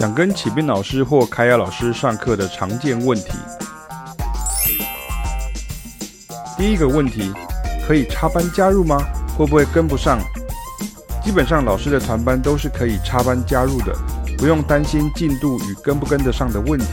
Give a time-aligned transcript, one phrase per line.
[0.00, 3.32] 想跟启斌老师或凯雅老师上课的常见问题。
[6.56, 7.30] 第一个问题，
[7.86, 8.96] 可以插班加入吗？
[9.36, 10.18] 会不会跟不上？
[11.22, 13.94] 基本上老师的团班都是可以插班加入的，
[14.38, 16.86] 不用担心进度与跟不跟得上的问题。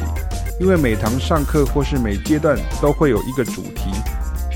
[0.60, 3.89] 因为每堂上课或是每阶段都会有一个主题，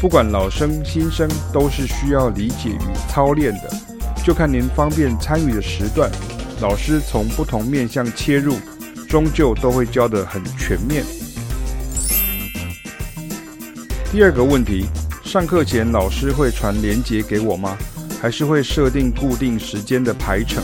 [0.02, 3.72] 不管老生新生都是需要理解与操练的，
[4.26, 6.12] 就看您方便参与的时段。
[6.62, 8.56] 老师从不同面向切入，
[9.10, 11.04] 终究都会教得很全面。
[14.12, 14.86] 第二个问题，
[15.24, 17.76] 上课前老师会传连接给我吗？
[18.22, 20.64] 还是会设定固定时间的排程？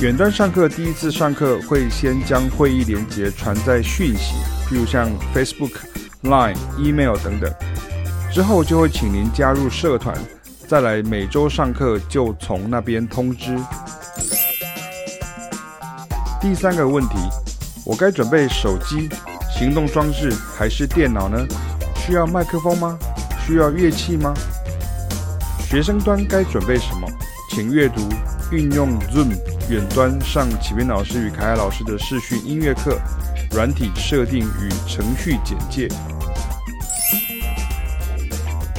[0.00, 4.34] 远端上课第一次上课会先将会议连结传在讯息，
[4.68, 5.72] 譬如像 Facebook、
[6.22, 7.52] Line、Email 等等，
[8.32, 10.16] 之后就会请您加入社团，
[10.68, 13.58] 再来每周上课就从那边通知。
[16.48, 17.16] 第三个问题，
[17.84, 19.08] 我该准备手机、
[19.50, 21.44] 行动装置还是电脑呢？
[21.96, 22.96] 需要麦克风吗？
[23.44, 24.32] 需要乐器吗？
[25.68, 27.08] 学生端该准备什么？
[27.50, 28.00] 请阅读
[28.52, 29.36] 运用 Zoom
[29.68, 32.96] 远端上启明老师与凯凯老师的视讯音乐课，
[33.50, 35.88] 软体设定与程序简介。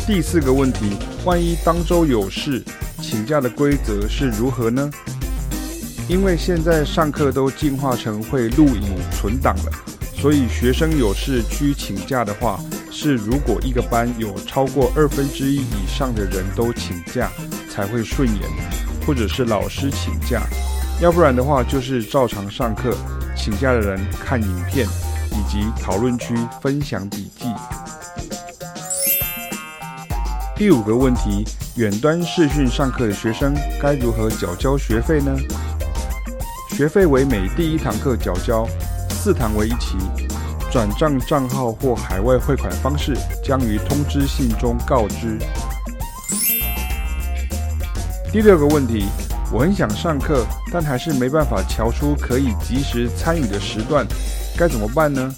[0.07, 0.93] 第四个问题，
[1.25, 2.63] 万一当周有事，
[3.01, 4.89] 请假的规则是如何呢？
[6.09, 9.71] 因为现在上课都进化成会录影存档了，
[10.15, 12.57] 所以学生有事需请假的话，
[12.89, 17.29] 是如果一个班有超过二分之一以上的人都请假
[17.69, 18.41] 才会顺延，
[19.05, 20.41] 或者是老师请假，
[21.01, 22.95] 要不然的话就是照常上课，
[23.35, 24.87] 请假的人看影片
[25.31, 27.47] 以及讨论区分享笔记。
[30.55, 31.43] 第五个问题，
[31.75, 35.35] 远端视讯上课的学生该如何缴交学费呢？
[36.69, 38.67] 学费为每第一堂课缴交，
[39.09, 39.97] 四堂为一期，
[40.71, 45.39] 转账账号或海外汇款方式将于通知信中告知。
[48.31, 49.05] 第六个问题，
[49.51, 54.05] 我很想上课，但还是没办法瞧出可以及时参与的时段，
[54.55, 55.33] 该怎么办呢？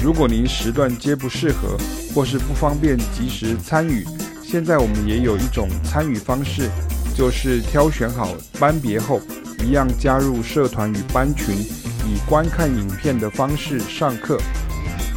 [0.00, 1.76] 如果您时段皆不适合，
[2.14, 4.04] 或是不方便及时参与，
[4.42, 6.68] 现在我们也有一种参与方式，
[7.14, 9.20] 就是挑选好班别后。
[9.64, 14.38] 一样加入社团与班群，以观看影片的方式上课。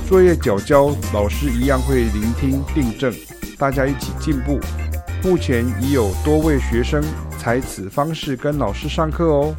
[0.08, 3.14] 作业缴交，老师一样会聆听订正，
[3.58, 4.60] 大家一起进步。
[5.24, 7.04] 目前已有多位学生
[7.38, 9.56] 采此方式跟老师上课哦。